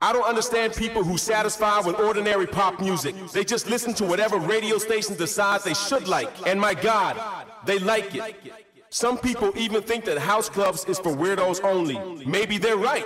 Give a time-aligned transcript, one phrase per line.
[0.00, 3.16] I don't understand people who satisfy with ordinary pop music.
[3.32, 6.30] They just listen to whatever radio station decides they should like.
[6.46, 7.20] And my God,
[7.66, 8.36] they like it.
[8.90, 11.98] Some people even think that house clubs is for weirdos only.
[12.24, 13.04] Maybe they're right.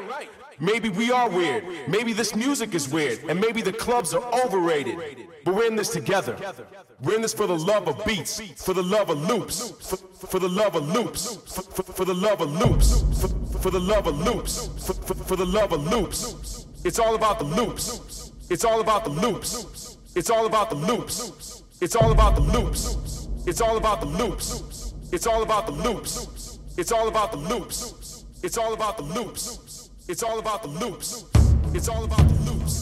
[0.61, 1.65] Maybe we are weird.
[1.89, 3.21] Maybe this music is weird.
[3.27, 5.27] And maybe the clubs are overrated.
[5.47, 6.37] But we're in this together.
[7.01, 9.71] We're in this for the love of beats, for the love of loops,
[10.29, 13.03] for, the love of loops, for, for, the love of loops,
[13.61, 14.69] for, the love of loops,
[15.27, 16.62] for the love of loops.
[16.84, 18.33] It's all about the loops.
[18.51, 19.97] It's all about the loops.
[20.16, 21.62] It's all about the loops.
[21.80, 23.29] It's all about the loops.
[23.47, 24.95] It's all about the loops.
[25.12, 26.59] It's all about the loops.
[26.77, 28.24] It's all about the loops.
[28.43, 29.91] It's all about the loops.
[30.09, 31.24] It's all about the loops.
[31.73, 32.82] It's all about the loops.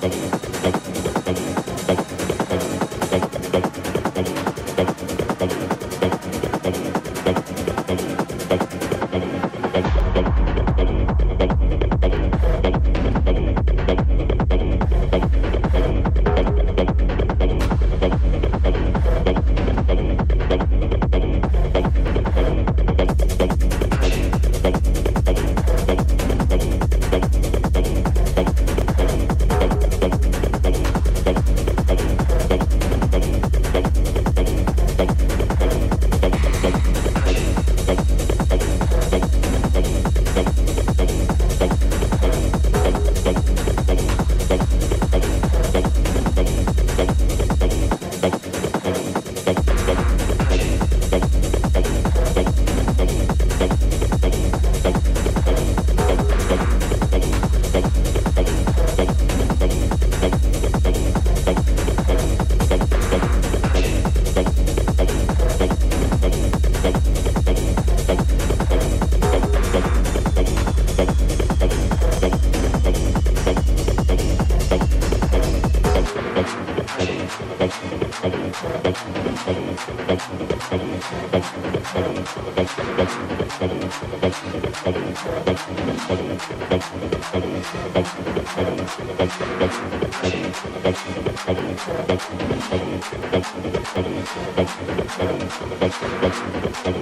[0.00, 0.39] 谢谢。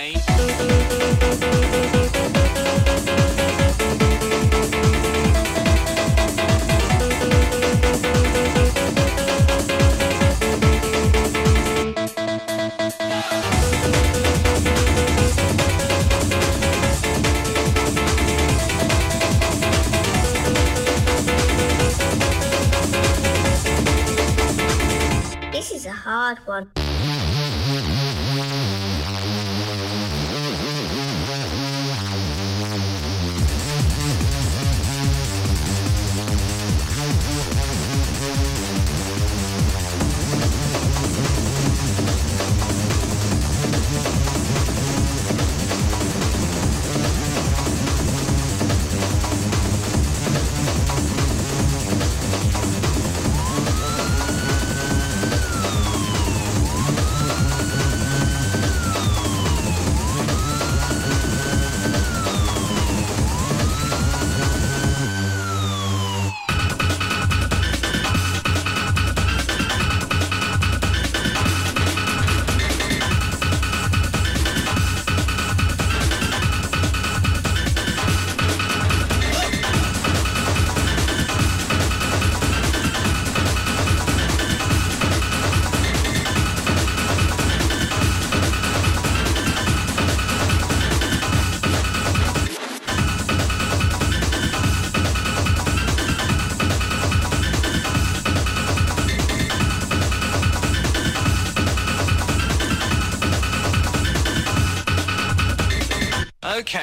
[0.00, 0.21] again.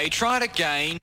[0.10, 0.99] Try it again.